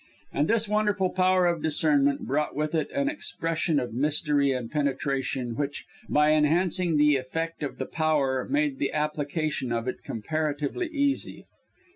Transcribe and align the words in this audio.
And 0.33 0.47
this 0.47 0.67
wonderful 0.67 1.11
power 1.11 1.45
of 1.45 1.61
discernment 1.61 2.21
brought 2.25 2.55
with 2.55 2.73
it 2.73 2.89
an 2.89 3.07
expression 3.07 3.79
of 3.79 3.93
mystery 3.93 4.51
and 4.51 4.71
penetration 4.71 5.55
which, 5.55 5.85
by 6.09 6.31
enhancing 6.31 6.97
the 6.97 7.17
effect 7.17 7.61
of 7.61 7.77
the 7.77 7.85
power, 7.85 8.47
made 8.49 8.79
the 8.79 8.93
application 8.93 9.71
of 9.71 9.87
it 9.87 10.01
comparatively 10.03 10.87
easy. 10.87 11.45